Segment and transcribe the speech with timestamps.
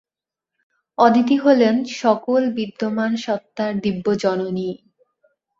[0.97, 4.69] অদিতি হলেন সকল বিদ্যমান সত্ত্বার দিব্য জননী।